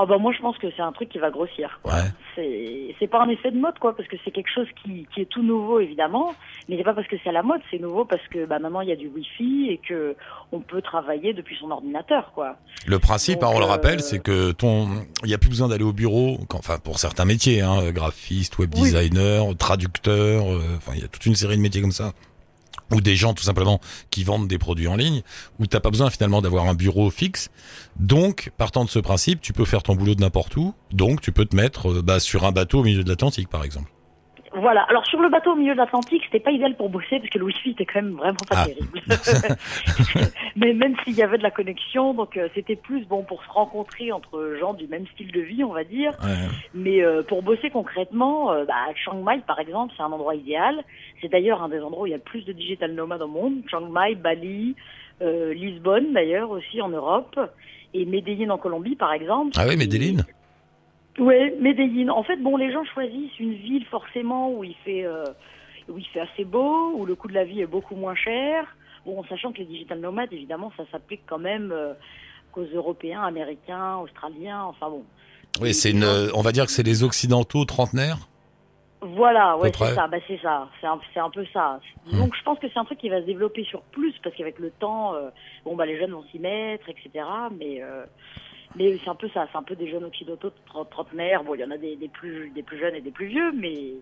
[0.00, 1.80] Ah bah moi je pense que c'est un truc qui va grossir.
[1.84, 2.94] Ouais.
[3.00, 5.24] C'est pas un effet de mode quoi, parce que c'est quelque chose qui, qui est
[5.28, 6.34] tout nouveau évidemment,
[6.68, 8.80] mais c'est pas parce que c'est à la mode, c'est nouveau parce que bah maintenant
[8.80, 10.14] il y a du wifi et que
[10.52, 12.56] on peut travailler depuis son ordinateur quoi.
[12.86, 14.88] Le principe, Donc, hein, on le euh, rappelle, c'est que ton,
[15.24, 18.72] il y a plus besoin d'aller au bureau, enfin pour certains métiers, hein, graphiste, web
[18.76, 18.82] Oui.
[18.82, 22.12] designer, traducteur, euh, enfin il y a toute une série de métiers comme ça,
[22.92, 25.22] ou des gens tout simplement qui vendent des produits en ligne,
[25.58, 27.50] où t'as pas besoin finalement d'avoir un bureau fixe.
[27.98, 30.74] Donc, partant de ce principe, tu peux faire ton boulot de n'importe où.
[30.92, 33.64] Donc, tu peux te mettre euh, bah, sur un bateau au milieu de l'Atlantique, par
[33.64, 33.90] exemple.
[34.54, 34.82] Voilà.
[34.88, 37.38] Alors sur le bateau au milieu de l'Atlantique, c'était pas idéal pour bosser parce que
[37.38, 38.66] le wifi était quand même vraiment pas Ah.
[38.66, 39.00] terrible.
[40.56, 43.48] Mais même s'il y avait de la connexion, donc euh, c'était plus bon pour se
[43.50, 46.12] rencontrer entre gens du même style de vie, on va dire.
[46.22, 46.48] Ouais.
[46.74, 50.82] Mais euh, pour bosser concrètement, euh, bah, Chiang Mai par exemple, c'est un endroit idéal.
[51.20, 53.28] C'est d'ailleurs un des endroits où il y a le plus de digital nomades au
[53.28, 53.62] monde.
[53.68, 54.74] Chiang Mai, Bali,
[55.22, 57.38] euh, Lisbonne d'ailleurs aussi en Europe
[57.94, 59.52] et Medellín en Colombie par exemple.
[59.56, 59.76] Ah oui, Et-
[61.18, 62.10] Ouais, Medellín.
[62.10, 65.24] En fait, bon, les gens choisissent une ville forcément où il fait euh,
[65.88, 68.64] où il fait assez beau, où le coût de la vie est beaucoup moins cher.
[69.04, 71.94] Bon, sachant que les digital nomades, évidemment, ça s'applique quand même euh,
[72.52, 74.62] qu'aux Européens, Américains, Australiens.
[74.64, 75.04] Enfin bon.
[75.60, 76.04] Oui, c'est une.
[76.34, 78.28] On va dire que c'est les Occidentaux trentenaires?
[79.00, 81.78] Voilà, ouais, c'est ça, bah, c'est ça, c'est un, un peu ça.
[82.10, 82.18] Hmm.
[82.18, 84.58] Donc je pense que c'est un truc qui va se développer sur plus parce qu'avec
[84.58, 85.30] le temps, euh,
[85.64, 87.24] bon bah les jeunes vont s'y mettre, etc.
[87.56, 88.04] Mais euh,
[88.76, 91.44] mais c'est un peu ça, c'est un peu des jeunes occidentaux tren- trentenaires.
[91.44, 93.94] Bon, il y en a des plus des plus jeunes et des plus vieux, mais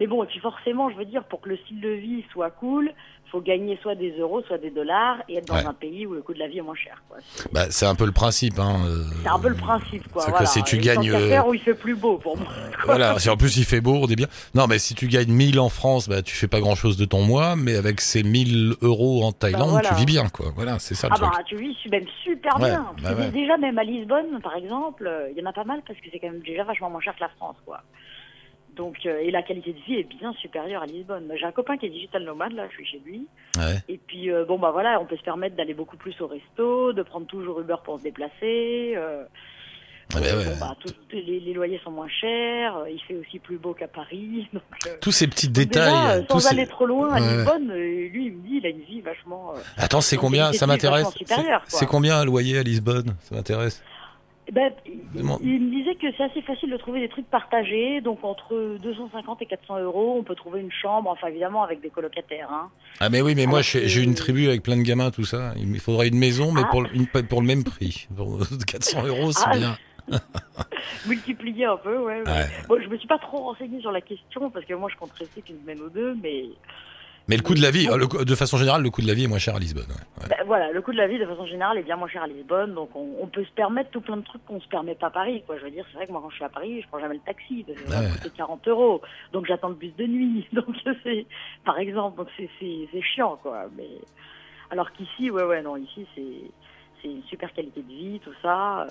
[0.00, 2.50] mais bon et puis forcément, je veux dire, pour que le style de vie soit
[2.50, 2.92] cool,
[3.30, 5.66] faut gagner soit des euros, soit des dollars et être dans Ouais.
[5.66, 7.02] un pays où le coût de la vie est moins cher.
[7.08, 7.18] Quoi.
[7.52, 8.58] Bah, c'est un peu le principe.
[8.60, 8.76] Hein.
[8.86, 10.22] euh, c'est un peu le principe, quoi.
[10.22, 12.46] c'est que si tu Et gagnes, euh, faire où il fait plus beau pour moi.
[12.84, 14.28] Voilà, si en plus il fait beau, on est bien.
[14.54, 17.04] Non, mais si tu gagnes 1000 en France, bah, tu fais pas grand chose de
[17.06, 19.88] ton mois, mais avec ces 1000 euros en Thaïlande, Bah, voilà.
[19.88, 20.46] tu vis bien, quoi.
[20.54, 21.30] Voilà, c'est ça le Ah truc.
[21.32, 22.86] bah tu vis même super Ouais, bien.
[23.02, 23.30] bah ouais.
[23.30, 26.06] Déjà même à Lisbonne par exemple, euh, il y en a pas mal parce que
[26.12, 27.80] c'est quand même déjà vachement moins cher que la France quoi.
[28.76, 31.30] Donc euh, et la qualité de vie est bien supérieure à Lisbonne.
[31.38, 33.26] J'ai un copain qui est digital nomade là, je suis chez lui.
[33.56, 33.76] Ouais.
[33.88, 36.92] Et puis euh, bon bah voilà, on peut se permettre d'aller beaucoup plus au resto,
[36.92, 38.94] de prendre toujours Uber pour se déplacer.
[38.96, 39.24] euh,
[40.14, 40.44] Ah bah ouais.
[40.44, 43.86] bon, bah, tout- les, les loyers sont moins chers, il fait aussi plus beau qu'à
[43.88, 44.48] Paris.
[44.52, 44.62] Donc,
[45.00, 46.26] Tous ces petits déjà, détails.
[46.26, 47.36] tous sans ces- aller trop loin à Ouais.
[47.36, 49.52] Lisbonne, lui il me dit il a une vie vachement.
[49.76, 51.06] Attends, c'est combien Ça m'intéresse.
[51.68, 53.14] c'est combien un loyer à Lisbonne?
[53.20, 53.82] Ça m'intéresse.
[54.52, 58.76] Ben, il, me disait que c'est assez facile de trouver des trucs partagés, donc entre
[58.82, 62.50] 250 et 400 euros, on peut trouver une chambre, enfin évidemment avec des colocataires.
[62.52, 62.68] Hein.
[63.00, 65.10] Ah, mais oui, mais moi Alors j'ai que- j'ai une tribu avec plein de gamins,
[65.10, 65.54] tout ça.
[65.56, 66.68] Il me faudrait une maison, mais Ah.
[66.70, 68.06] pour, le- une- pour le même prix.
[68.14, 69.56] Pour 400 euros, c'est Ah.
[69.56, 69.76] bien.
[71.06, 72.20] Multiplier un peu, ouais.
[72.22, 72.28] ouais.
[72.30, 72.46] Ouais.
[72.68, 75.12] Bon, je me suis pas trop renseignée sur la question parce que moi je compte
[75.12, 76.44] rester qu'une semaine ou deux, mais
[77.26, 79.14] Mais le coût de la vie, le coût- de façon générale, le coût de la
[79.14, 79.86] vie est moins cher à Lisbonne.
[79.88, 80.26] ouais.
[80.28, 82.26] Ben, voilà, le coût de la vie de façon générale est bien moins cher à
[82.26, 85.06] Lisbonne, donc on, on peut se permettre tout plein de trucs qu'on se permet pas
[85.06, 85.42] à Paris.
[85.46, 85.56] Quoi.
[85.58, 87.14] Je veux dire, c'est vrai que moi quand je suis à Paris, je prends jamais
[87.14, 88.08] le taxi parce que ça Ouais.
[88.08, 89.00] me coûter 40 euros,
[89.32, 90.66] donc j'attends le bus de nuit, donc
[91.02, 91.26] c'est
[91.64, 93.64] par exemple, donc c'est c'est chiant quoi.
[93.76, 93.88] Mais
[94.70, 96.50] alors qu'ici, ouais ouais non, ici c'est
[97.00, 98.82] c'est une super qualité de vie, tout ça.
[98.82, 98.86] euh,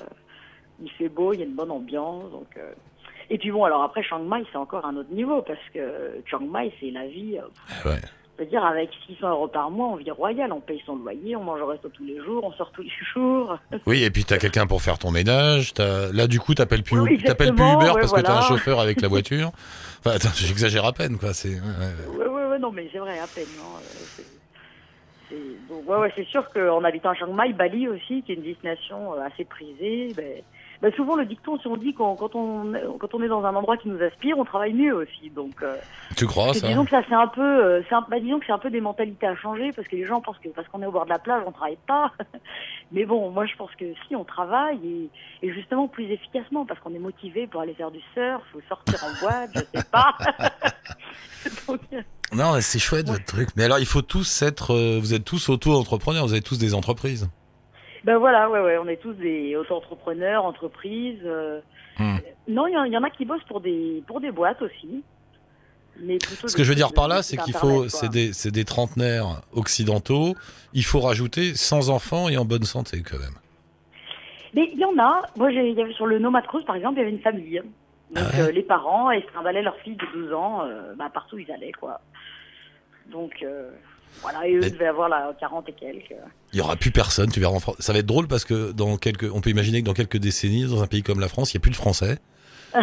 [0.82, 2.48] il fait beau, il y a une bonne ambiance, donc.
[2.58, 2.72] euh,
[3.30, 6.41] et puis bon, alors après Chiang Mai, c'est encore un autre niveau parce que Chiang
[6.41, 7.38] Mai, c'est la vie.
[7.38, 7.48] euh,
[7.86, 8.02] Ah ouais.
[8.38, 11.36] Je veux dire, avec 600 euros par mois, on vit royal, on paye son loyer,
[11.36, 13.58] on mange au resto tous les jours, on sort tous les jours.
[13.86, 15.74] Oui, et puis t'as quelqu'un pour faire ton ménage.
[15.74, 18.39] t'as- Là, du coup, t'appelles plus, Oui, t'appelles plus Uber ouais, parce que t'as un
[18.39, 18.48] voilà.
[18.48, 19.52] chauffeur avec la voiture.
[20.06, 21.34] Enfin, j'exagère à peine, quoi.
[21.34, 21.50] C'est.
[21.50, 22.28] ouais, ouais.
[22.28, 23.46] Ouais, non, mais c'est vrai, à peine.
[23.58, 23.82] Non, euh,
[24.15, 24.26] c'est-
[25.30, 28.36] c'est- donc, ouais, ouais, c'est sûr qu'en habitant à Chiang Mai, Bali aussi, qui est
[28.36, 30.41] une destination euh, assez prisée, ben,
[30.84, 33.56] ben, souvent le dicton, si on dit qu'on quand on, quand on est dans un
[33.56, 35.30] endroit qui nous aspire, on travaille mieux aussi.
[35.34, 35.76] Donc, euh,
[36.15, 38.46] Tu crois ça disons que ça c'est un peu, euh, c'est un- bah, disons que
[38.46, 40.82] c'est un peu des mentalités à changer parce que les gens pensent que parce qu'on
[40.84, 42.12] est au bord de la plage on travaille pas.
[42.91, 45.10] Mais bon, moi je pense que si on travaille
[45.41, 48.60] et, et justement plus efficacement parce qu'on est motivé pour aller faire du surf ou
[48.67, 50.15] sortir en boîte, je sais pas.
[51.67, 52.02] Donc, euh,
[52.34, 53.50] Non, c'est chouette votre truc.
[53.56, 54.74] Mais alors, il faut tous être.
[55.00, 56.26] vous êtes tous auto-entrepreneurs.
[56.26, 57.30] Vous avez tous des entreprises.
[58.03, 61.21] Ben voilà, ouais, ouais, on est tous des auto-entrepreneurs, entreprises.
[61.25, 61.61] euh.
[61.99, 62.17] Hmm.
[62.47, 64.61] Non, il y, en- il y en a qui bossent pour des pour des boîtes
[64.61, 65.03] aussi.
[65.99, 69.41] Mais Ce que je veux dire par là, c'est qu'il faut, c'est des, des trentenaires
[69.53, 70.33] occidentaux.
[70.73, 73.35] Il faut rajouter sans enfants et en bonne santé quand même.
[74.55, 75.21] Mais il y en a.
[75.37, 77.61] Moi, y avait sur le Nomad Cruise, par exemple, il y avait une famille.
[78.11, 80.93] Donc, Ah ouais euh, les parents, ils se trimballaient leur fille de 12 ans, euh,
[80.95, 82.01] bah, partout où ils allaient, quoi.
[83.11, 83.69] Donc, euh,
[84.21, 86.15] voilà, et eux Mais- devaient avoir la 40 et quelques.
[86.54, 87.32] Il y aura plus personne.
[87.32, 87.76] Tu verras en France.
[87.80, 90.65] Ça va être drôle parce que dans quelques, on peut imaginer que dans quelques décennies,
[90.65, 92.17] dans un pays comme la France, il y a plus de Français.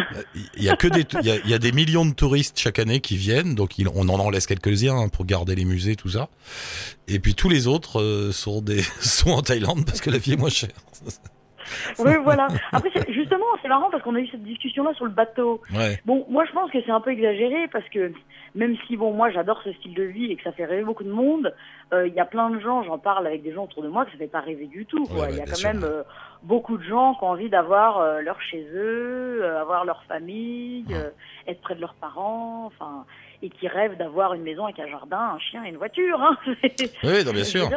[0.55, 2.57] Il y a que des, il y a, il y a des millions de touristes
[2.57, 5.65] chaque année qui viennent, donc il- on en en laisse quelques-uns hein, pour garder les
[5.65, 6.29] musées, tout ça.
[7.09, 10.31] Et puis tous les autres euh, sont des, sont en Thaïlande parce que la vie
[10.33, 10.69] est moins chère.
[11.99, 12.47] Oui, voilà.
[12.71, 15.61] Après, justement, c'est marrant parce qu'on a eu cette discussion-là sur le bateau.
[15.73, 15.99] Ouais.
[16.05, 18.11] Bon, moi, je pense que c'est un peu exagéré parce que
[18.55, 21.03] même si, bon, moi, j'adore ce style de vie et que ça fait rêver beaucoup
[21.03, 21.53] de monde,
[21.93, 24.05] euh, il y a plein de gens, j'en parle avec des gens autour de moi,
[24.05, 25.05] que ça fait pas rêver du tout.
[25.11, 26.03] Ouais, Il y a quand sûr, même euh,
[26.43, 30.85] beaucoup de gens qui ont envie d'avoir euh, leur chez eux, avoir leur famille,
[31.47, 32.65] être près de leurs parents.
[32.65, 33.05] Enfin,
[33.43, 36.21] et qui rêvent d'avoir une maison avec un jardin, un chien et une voiture.
[36.21, 36.37] Hein.
[37.03, 37.67] Oui, non, bien sûr.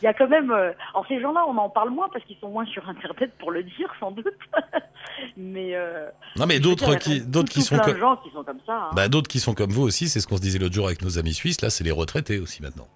[0.00, 0.50] Il y a quand même.
[0.50, 3.50] euh, Alors ces gens-là, on en parle moins parce qu'ils sont moins sur Internet pour
[3.50, 4.26] le dire, sans doute.
[5.36, 8.30] Mais euh, Non, mais d'autres a qui, d'autres qui sont plein comme, de gens qui
[8.30, 8.72] sont comme ça.
[8.74, 8.90] hein.
[8.94, 10.08] bah, d'autres qui sont comme vous aussi.
[10.08, 11.60] C'est ce qu'on se disait l'autre jour avec nos amis suisses.
[11.60, 12.88] Là, c'est les retraités aussi maintenant.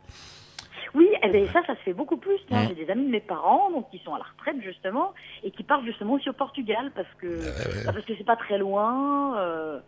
[0.95, 2.39] Oui, eh ben, ça, ça se fait beaucoup plus.
[2.49, 2.65] tiens.
[2.65, 2.69] Mm.
[2.69, 5.65] J'ai des amis de mes parents, donc qui sont à la retraite justement, et qui
[5.65, 9.37] partent justement aussi au Portugal parce que bah, parce que c'est pas très loin.
[9.39, 9.81] Euh...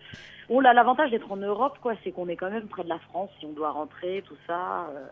[0.49, 2.99] Bon, là, l'avantage d'être en Europe, quoi, c'est qu'on est quand même près de la
[3.01, 4.89] France si on doit rentrer, tout ça.
[4.95, 5.07] Euh...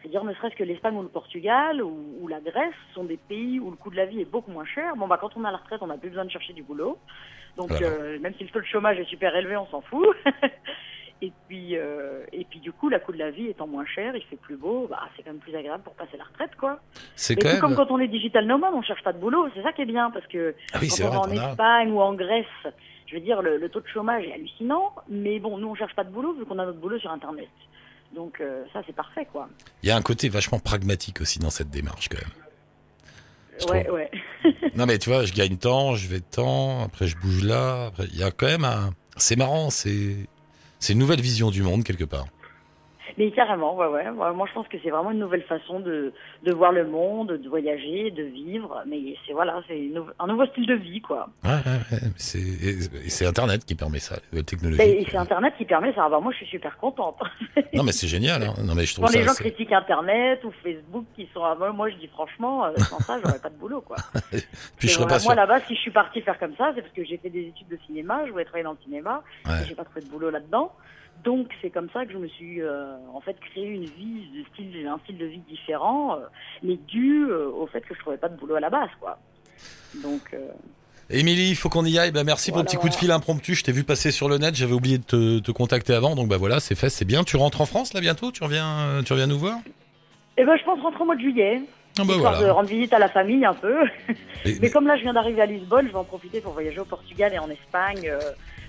[0.00, 3.02] Je veux dire, ne serait-ce que l'Espagne ou le Portugal ou, ou la Grèce sont
[3.04, 4.94] des pays où le coût de la vie est beaucoup moins cher.
[4.94, 6.98] Bon, bah, quand on a la retraite, on n'a plus besoin de chercher du boulot.
[7.56, 7.86] Donc, Voilà.
[7.86, 10.06] euh, même si le taux de chômage est super élevé, on s'en fout.
[11.22, 14.14] et puis, euh, et puis, du coup, la coût de la vie étant moins cher,
[14.14, 16.78] il fait plus beau, bah, c'est quand même plus agréable pour passer la retraite, quoi.
[17.16, 17.58] C'est quand même.
[17.60, 19.48] comme quand on est digital nomade, on cherche pas de boulot.
[19.54, 21.36] C'est ça qui est bien parce que Ah oui, quand on vrai.
[21.36, 21.50] va en.
[21.50, 22.46] Espagne ou en Grèce,
[23.06, 24.92] je veux dire, le, le taux de chômage est hallucinant.
[25.08, 27.48] Mais bon, nous, on cherche pas de boulot vu qu'on a notre boulot sur Internet.
[28.14, 29.48] Donc euh, ça, c'est parfait, quoi.
[29.82, 32.30] Il y a un côté vachement pragmatique aussi dans cette démarche quand même.
[33.58, 33.96] Je ouais, trouve.
[33.96, 34.10] ouais.
[34.74, 38.04] Non mais tu vois, je gagne tant, je vais tant, après je bouge là, après
[38.12, 40.14] il y a quand même un c'est marrant, c'est
[40.78, 42.26] c'est une nouvelle vision du monde quelque part.
[43.18, 44.10] Mais carrément, ouais, ouais.
[44.10, 47.48] Moi, je pense que c'est vraiment une nouvelle façon de, de voir le monde, de
[47.48, 48.82] voyager, de vivre.
[48.86, 51.28] Mais c'est voilà, c'est un nouveau style de vie, quoi.
[51.44, 51.56] Ouais, ouais,
[51.92, 54.78] ouais, c'est et- et c'est internet qui permet ça, la technologie.
[54.78, 56.04] Ben, Et c'est Internet qui permet ça.
[56.04, 57.16] Alors, moi, je suis super contente.
[57.72, 58.54] Non mais c'est génial hein.
[58.64, 61.72] Non mais je trouve Quand les gens critiquent Internet ou Facebook, qui sont à moi,
[61.72, 63.96] moi, je dis franchement, euh, sans ça, j'aurais pas de boulot, quoi.
[64.30, 65.24] puis je serais voilà, pas.
[65.24, 67.48] Moi, là-bas, si je suis partie faire comme ça, c'est parce que j'ai fait des
[67.48, 69.22] études de cinéma, je voulais travailler dans le cinéma,
[69.66, 70.72] j'ai pas trouvé de boulot là-dedans.
[71.26, 74.44] Donc, c'est comme ça que je me suis, euh, en fait, créé une vie, de
[74.54, 76.18] style, un style de vie différent, euh,
[76.62, 79.18] mais dû euh, au fait que je trouvais pas de boulot à la base, quoi.
[80.04, 80.36] Donc,
[81.10, 82.12] Émilie, il faut qu'on y aille.
[82.12, 83.56] Bah, merci pour le Voilà, petit coup de fil impromptu.
[83.56, 84.54] Je t'ai vu passer sur le net.
[84.54, 86.14] J'avais oublié de te, te contacter avant.
[86.14, 87.24] Donc bah voilà, c'est fait, c'est bien.
[87.24, 88.30] Tu rentres en France là bientôt?
[88.30, 89.58] Tu reviens, tu reviens nous voir?
[90.36, 91.62] Eh ben, je pense rentrer au mois de juillet,
[91.98, 93.74] Ah bah histoire de rendre visite à la famille un peu.
[94.60, 96.84] Mais comme là, je viens d'arriver à Lisbonne, je vais en profiter pour voyager au
[96.84, 98.18] Portugal et en Espagne, euh,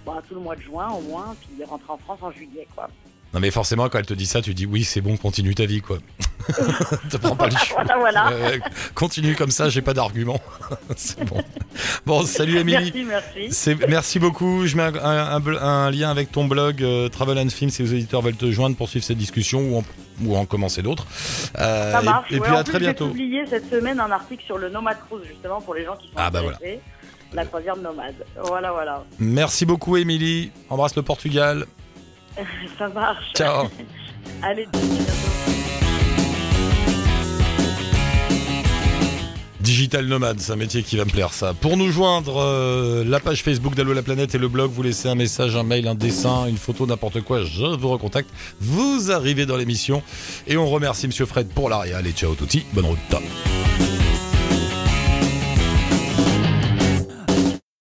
[0.05, 2.89] bon, tout le mois de juin au moins, puis rentrer en France en juillet, quoi.
[3.33, 5.65] Non mais forcément, quand elle te dit ça, tu dis oui, c'est bon, continue ta
[5.65, 5.97] vie quoi.
[7.09, 7.83] te prends pas le choix.
[7.83, 8.31] Voilà, voilà.
[8.31, 8.57] Euh,
[8.95, 10.39] continue comme ça, j'ai pas d'argument.
[10.95, 11.43] c'est bon.
[12.05, 13.03] Bon, salut Émilie.
[13.05, 13.75] Merci, merci.
[13.89, 14.65] Merci beaucoup.
[14.65, 17.69] Je mets un, un- un bl- un lien avec ton blog euh, Travel and Film
[17.69, 19.83] si les auditeurs veulent te joindre pour suivre cette discussion ou en,
[20.23, 21.05] ou en commencer d'autres.
[21.59, 22.31] Euh, Ça marche.
[22.31, 23.07] Et, et Ouais, puis en à plus, très J'ai bientôt.
[23.09, 26.13] publié cette semaine un article sur le Nomad Cruise, justement, pour les gens qui sont
[26.17, 26.79] Ah, bah intéressés.
[27.33, 28.15] La croisière de nomade.
[28.45, 29.03] Voilà, voilà.
[29.19, 30.51] Merci beaucoup Émilie.
[30.69, 31.65] Embrasse le Portugal.
[32.77, 33.33] Ça marche.
[33.35, 33.67] Ciao.
[34.43, 34.67] Allez,
[39.67, 41.53] Digital Nomade, c'est un métier qui va me plaire ça.
[41.53, 45.09] Pour nous joindre, euh, la page Facebook d'Allo la planète et le blog, vous laissez
[45.09, 48.29] un message, un mail, un dessin, une photo, n'importe quoi, je vous recontacte.
[48.61, 50.01] Vous arrivez dans l'émission
[50.47, 51.97] et on remercie Monsieur Fred pour l'arrière.
[51.97, 53.96] Allez, ciao touti, bonne route.